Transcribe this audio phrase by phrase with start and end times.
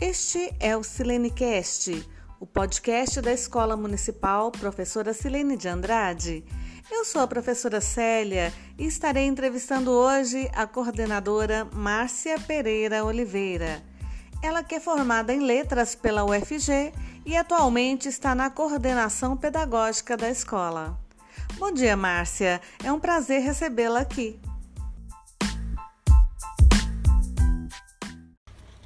[0.00, 2.08] Este é o SileneCast,
[2.40, 6.42] o podcast da Escola Municipal Professora Silene de Andrade.
[6.90, 13.82] Eu sou a professora Célia e estarei entrevistando hoje a coordenadora Márcia Pereira Oliveira.
[14.42, 16.94] Ela que é formada em letras pela UFG
[17.26, 20.98] e atualmente está na coordenação pedagógica da escola.
[21.58, 22.58] Bom dia, Márcia.
[22.82, 24.40] É um prazer recebê-la aqui.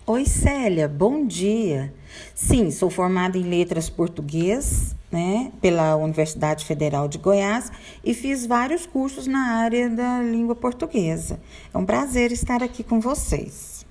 [0.06, 1.90] Oi, Célia, bom dia.
[2.34, 7.72] Sim, sou formada em letras português, né, pela Universidade Federal de Goiás
[8.04, 11.40] e fiz vários cursos na área da língua portuguesa.
[11.72, 13.86] É um prazer estar aqui com vocês.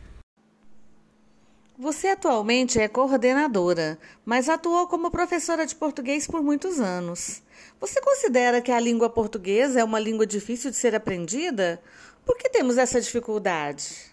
[1.79, 7.41] Você atualmente é coordenadora, mas atuou como professora de português por muitos anos.
[7.81, 11.81] Você considera que a língua portuguesa é uma língua difícil de ser aprendida?
[12.23, 14.12] Por que temos essa dificuldade?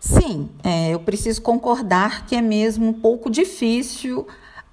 [0.00, 4.26] Sim, é, eu preciso concordar que é mesmo um pouco difícil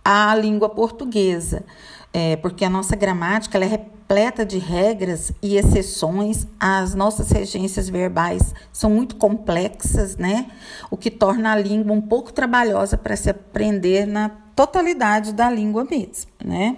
[0.04, 1.64] a língua portuguesa,
[2.12, 8.54] é, porque a nossa gramática é repleta de regras e exceções, as nossas regências verbais
[8.72, 10.52] são muito complexas, né?
[10.92, 15.86] O que torna a língua um pouco trabalhosa para se aprender na totalidade da língua
[15.86, 16.78] mesmo, né?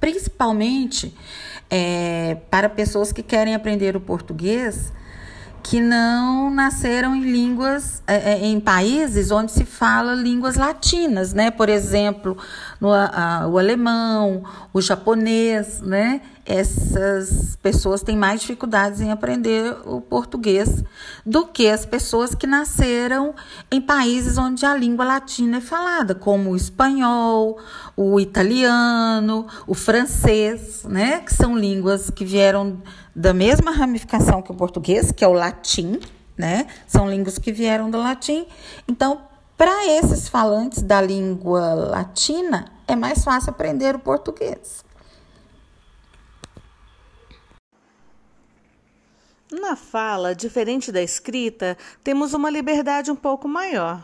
[0.00, 1.14] Principalmente
[1.70, 4.92] é, para pessoas que querem aprender o português
[5.62, 11.50] que não nasceram em línguas, é, é, em países onde se fala línguas latinas, né?
[11.50, 12.36] Por exemplo,
[12.80, 16.20] no, a, o alemão, o japonês, né?
[16.46, 20.82] Essas pessoas têm mais dificuldades em aprender o português
[21.24, 23.34] do que as pessoas que nasceram
[23.70, 27.58] em países onde a língua latina é falada, como o espanhol,
[27.96, 31.20] o italiano, o francês, né?
[31.20, 32.82] Que são línguas que vieram
[33.14, 36.00] da mesma ramificação que o português, que é o latim,
[36.36, 36.66] né?
[36.86, 38.46] São línguas que vieram do latim.
[38.88, 39.22] Então,
[39.56, 44.84] para esses falantes da língua latina, é mais fácil aprender o português.
[49.50, 54.02] Na fala, diferente da escrita, temos uma liberdade um pouco maior.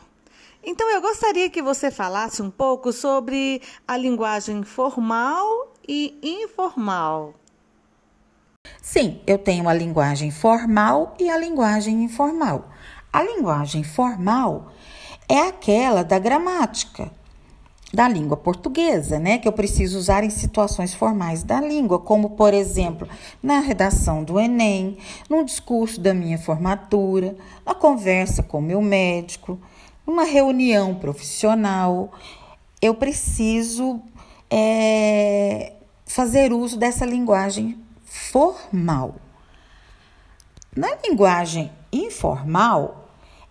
[0.62, 7.32] Então, eu gostaria que você falasse um pouco sobre a linguagem formal e informal.
[8.88, 12.68] Sim, eu tenho a linguagem formal e a linguagem informal.
[13.12, 14.70] A linguagem formal
[15.28, 17.10] é aquela da gramática
[17.92, 22.54] da língua portuguesa, né, que eu preciso usar em situações formais da língua, como por
[22.54, 23.08] exemplo,
[23.42, 24.98] na redação do ENEM,
[25.28, 27.36] no discurso da minha formatura,
[27.66, 29.58] na conversa com meu médico,
[30.06, 32.12] numa reunião profissional.
[32.80, 34.00] Eu preciso
[34.48, 35.72] é,
[36.06, 37.84] fazer uso dessa linguagem
[38.30, 39.16] formal.
[40.74, 43.05] Na linguagem informal,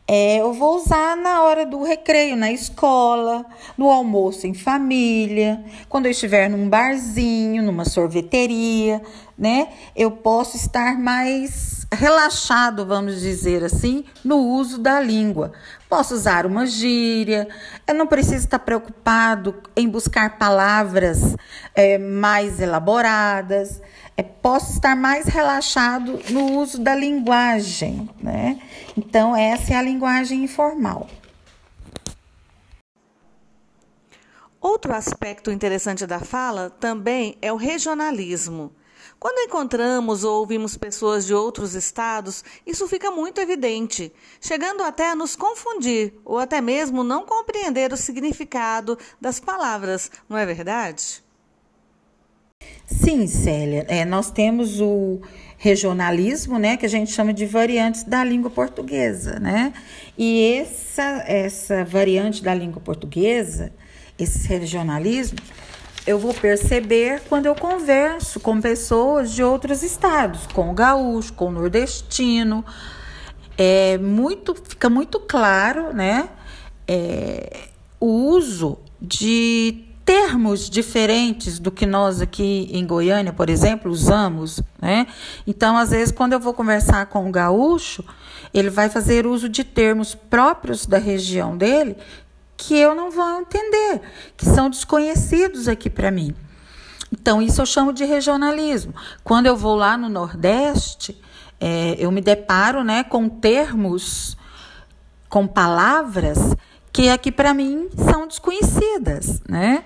[0.07, 3.43] é, eu vou usar na hora do recreio, na escola,
[3.75, 9.01] no almoço em família, quando eu estiver num barzinho, numa sorveteria,
[9.37, 9.67] né?
[9.95, 15.53] Eu posso estar mais relaxado, vamos dizer assim, no uso da língua.
[15.89, 17.47] Posso usar uma gíria,
[17.87, 21.35] eu não preciso estar preocupado em buscar palavras
[21.73, 23.81] é, mais elaboradas
[24.17, 28.57] é, posso estar mais relaxado no uso da linguagem, né?
[28.97, 31.09] Então, essa é a linguagem informal.
[34.61, 38.73] Outro aspecto interessante da fala também é o regionalismo.
[39.19, 44.11] Quando encontramos ou ouvimos pessoas de outros estados, isso fica muito evidente,
[44.41, 50.37] chegando até a nos confundir ou até mesmo não compreender o significado das palavras, não
[50.37, 51.23] é verdade?
[52.85, 55.21] Sim, Célia, é, nós temos o
[55.65, 59.73] regionalismo, né, que a gente chama de variantes da língua portuguesa, né?
[60.15, 63.73] E essa, essa variante da língua portuguesa,
[64.17, 65.39] esse regionalismo,
[66.05, 71.47] eu vou perceber quando eu converso com pessoas de outros estados, com o gaúcho, com
[71.47, 72.63] o nordestino.
[73.57, 76.29] É muito, fica muito claro, né,
[76.87, 77.69] é,
[77.99, 85.07] o uso de termos diferentes do que nós aqui em Goiânia, por exemplo, usamos, né?
[85.47, 88.05] Então, às vezes, quando eu vou conversar com o gaúcho,
[88.53, 91.97] ele vai fazer uso de termos próprios da região dele
[92.55, 94.01] que eu não vou entender,
[94.37, 96.33] que são desconhecidos aqui para mim.
[97.11, 98.93] Então, isso eu chamo de regionalismo.
[99.23, 101.19] Quando eu vou lá no Nordeste,
[101.59, 104.37] é, eu me deparo né, com termos,
[105.27, 106.55] com palavras
[106.93, 109.83] que aqui para mim são desconhecidas, né?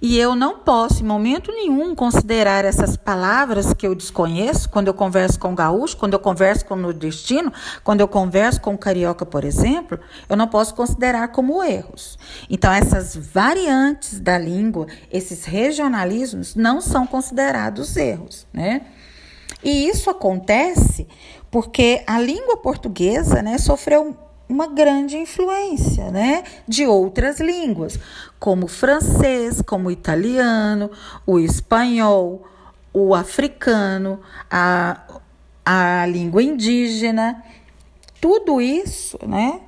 [0.00, 4.94] E eu não posso, em momento nenhum, considerar essas palavras que eu desconheço quando eu
[4.94, 7.52] converso com o gaúcho, quando eu converso com o nordestino,
[7.82, 9.98] quando eu converso com o carioca, por exemplo,
[10.28, 12.16] eu não posso considerar como erros.
[12.48, 18.82] Então, essas variantes da língua, esses regionalismos, não são considerados erros, né?
[19.64, 21.08] E isso acontece
[21.50, 24.16] porque a língua portuguesa né, sofreu
[24.48, 27.98] uma grande influência né, de outras línguas,
[28.38, 30.90] como o francês, como o italiano,
[31.26, 32.46] o espanhol,
[32.92, 35.20] o africano, a,
[35.64, 37.44] a língua indígena.
[38.20, 39.60] Tudo isso né,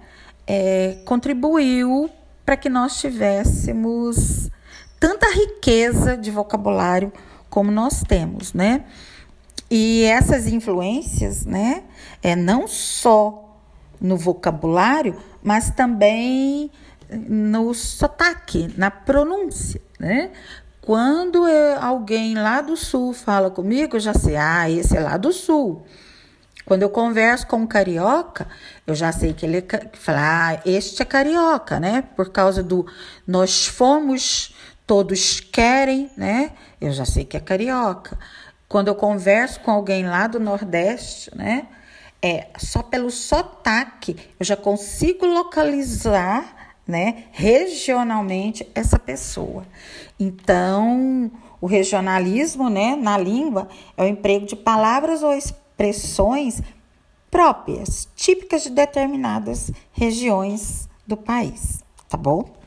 [0.47, 2.11] é, contribuiu
[2.45, 4.51] para que nós tivéssemos
[4.99, 7.13] tanta riqueza de vocabulário
[7.49, 8.85] como nós temos, né?
[9.71, 11.85] E essas influências, né,
[12.23, 13.50] é não só
[14.01, 16.71] no vocabulário, mas também
[17.13, 20.31] no sotaque, na pronúncia, né?
[20.81, 25.17] Quando eu, alguém lá do sul fala comigo, eu já sei, ah, esse é lá
[25.17, 25.85] do sul.
[26.65, 28.47] Quando eu converso com um carioca,
[28.87, 32.03] eu já sei que ele é, fala, ah, este é carioca, né?
[32.17, 32.87] Por causa do
[33.27, 34.55] nós fomos,
[34.87, 36.53] todos querem, né?
[36.81, 38.19] Eu já sei que é carioca.
[38.69, 41.67] Quando eu converso com alguém lá do Nordeste, né?
[42.23, 49.65] É só pelo sotaque eu já consigo localizar, né, regionalmente essa pessoa.
[50.19, 51.31] Então,
[51.61, 56.63] o regionalismo, né, na língua é o emprego de palavras ou expressões
[57.31, 62.60] próprias, típicas de determinadas regiões do país, tá bom?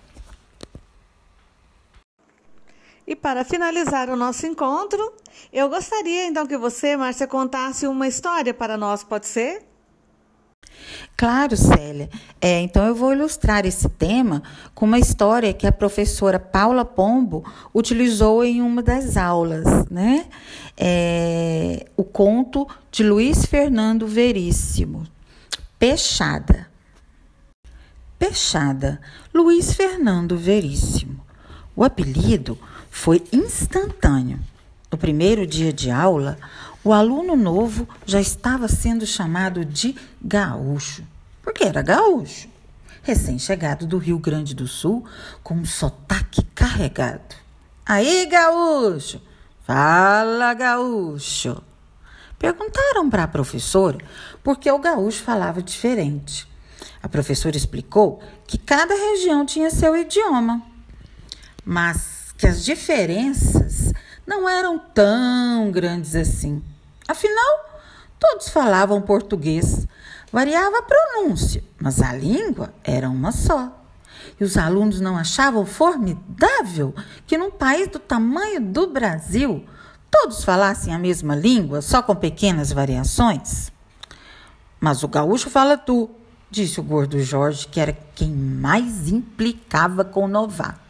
[3.05, 5.13] E para finalizar o nosso encontro,
[5.51, 9.65] eu gostaria então que você, Márcia, contasse uma história para nós, pode ser?
[11.15, 12.09] Claro, Célia.
[12.41, 14.41] É, então eu vou ilustrar esse tema
[14.73, 20.25] com uma história que a professora Paula Pombo utilizou em uma das aulas, né?
[20.77, 25.05] É, o conto de Luiz Fernando Veríssimo,
[25.77, 26.67] Peixada.
[28.17, 29.01] Peixada,
[29.33, 31.21] Luiz Fernando Veríssimo.
[31.75, 32.57] O apelido
[32.93, 34.39] foi instantâneo.
[34.89, 36.37] No primeiro dia de aula,
[36.83, 41.03] o aluno novo já estava sendo chamado de gaúcho,
[41.41, 42.47] porque era gaúcho,
[43.01, 45.03] recém-chegado do Rio Grande do Sul,
[45.41, 47.35] com um sotaque carregado.
[47.83, 49.19] Aí, gaúcho!
[49.65, 51.61] Fala, gaúcho!
[52.37, 53.97] Perguntaram para a professora
[54.43, 56.47] por que o gaúcho falava diferente.
[57.01, 60.61] A professora explicou que cada região tinha seu idioma,
[61.65, 63.93] mas que as diferenças
[64.27, 66.61] não eram tão grandes assim.
[67.07, 67.69] Afinal,
[68.19, 69.87] todos falavam português.
[70.29, 73.85] Variava a pronúncia, mas a língua era uma só.
[74.37, 76.93] E os alunos não achavam formidável
[77.25, 79.65] que num país do tamanho do Brasil
[80.11, 83.71] todos falassem a mesma língua, só com pequenas variações?
[84.81, 86.09] Mas o gaúcho fala tu,
[86.51, 90.82] disse o gordo Jorge, que era quem mais implicava com o novato.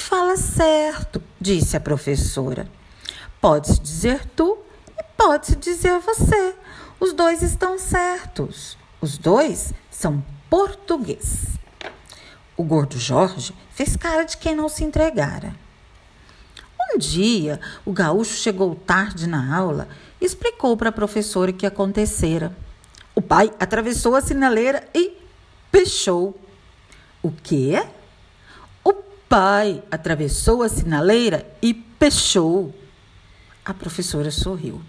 [0.00, 2.66] Fala certo, disse a professora.
[3.40, 4.58] Pode-se dizer tu
[4.98, 6.54] e pode-se dizer você.
[6.98, 8.76] Os dois estão certos.
[9.00, 11.44] Os dois são português.
[12.56, 15.54] O gordo Jorge fez cara de quem não se entregara.
[16.92, 19.86] Um dia, o gaúcho chegou tarde na aula
[20.20, 22.56] e explicou para a professora o que acontecera.
[23.14, 25.16] O pai atravessou a sinaleira e
[25.70, 26.36] pechou.
[27.22, 27.80] O quê?
[29.30, 32.74] Pai atravessou a sinaleira e pechou.
[33.64, 34.82] A professora sorriu.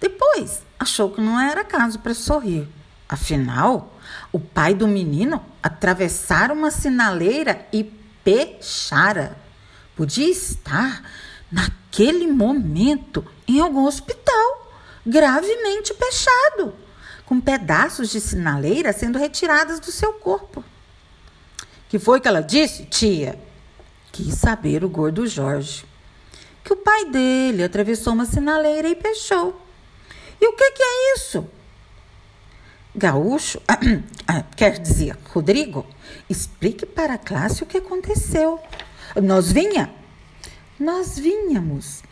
[0.00, 2.66] Depois, achou que não era caso para sorrir.
[3.06, 4.00] Afinal,
[4.32, 7.84] o pai do menino atravessara uma sinaleira e
[8.24, 9.36] pechara.
[9.94, 11.04] Podia estar,
[11.52, 14.72] naquele momento, em algum hospital,
[15.04, 16.74] gravemente pechado,
[17.26, 20.64] com pedaços de sinaleira sendo retirados do seu corpo.
[21.90, 23.49] Que foi que ela disse, tia?
[24.12, 25.84] Quis saber o gordo Jorge.
[26.64, 29.60] Que o pai dele atravessou uma sinaleira e pechou.
[30.40, 31.46] E o que, que é isso?
[32.94, 33.60] Gaúcho,
[34.26, 35.86] ah, quer dizer, Rodrigo,
[36.28, 38.58] explique para a classe o que aconteceu.
[39.22, 39.90] Nós vinha?
[40.78, 42.02] Nós vinhamos.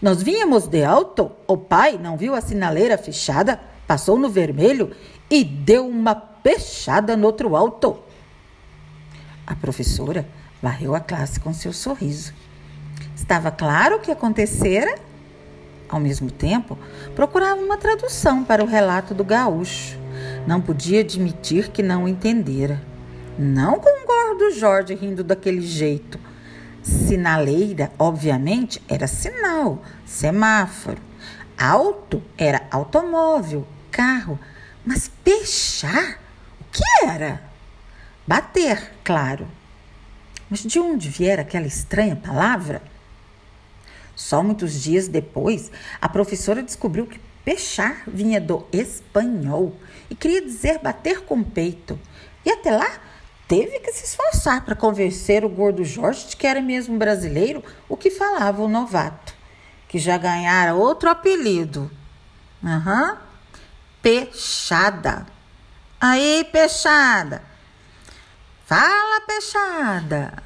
[0.00, 4.94] Nós vinhamos de alto, o pai não viu a sinaleira fechada, passou no vermelho
[5.28, 7.98] e deu uma pechada no outro alto.
[9.46, 10.26] A professora
[10.62, 12.34] Varreu a classe com seu sorriso.
[13.14, 14.98] Estava claro o que acontecera?
[15.88, 16.78] Ao mesmo tempo,
[17.14, 19.98] procurava uma tradução para o relato do gaúcho.
[20.46, 22.80] Não podia admitir que não entendera.
[23.38, 26.18] Não com o gordo Jorge rindo daquele jeito.
[26.82, 30.98] Sinaleira, obviamente, era sinal, semáforo.
[31.58, 34.38] Auto era automóvel, carro.
[34.84, 36.20] Mas pechar?
[36.60, 37.42] O que era?
[38.26, 39.46] Bater, claro.
[40.50, 42.82] Mas de onde viera aquela estranha palavra?
[44.16, 49.74] Só muitos dias depois, a professora descobriu que pechar vinha do espanhol
[50.10, 51.98] e queria dizer bater com o peito.
[52.44, 53.00] E até lá
[53.48, 57.96] teve que se esforçar para convencer o gordo Jorge de que era mesmo brasileiro o
[57.96, 59.34] que falava o novato,
[59.88, 61.90] que já ganhara outro apelido.
[62.62, 63.16] Aham, uhum.
[64.02, 65.26] Peixada.
[66.00, 67.49] Aí, Peixada.
[68.70, 70.44] Fala, Peixada.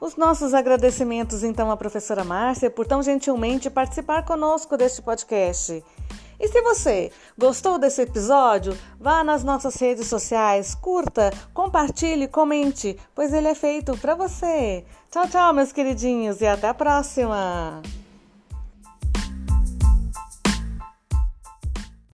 [0.00, 5.80] Os nossos agradecimentos então à professora Márcia por tão gentilmente participar conosco deste podcast.
[6.40, 13.32] E se você gostou desse episódio, vá nas nossas redes sociais, curta, compartilhe, comente, pois
[13.32, 14.84] ele é feito para você.
[15.10, 17.82] Tchau, tchau, meus queridinhos, e até a próxima!